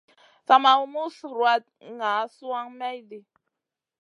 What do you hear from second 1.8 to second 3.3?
ŋa suan mayɗi.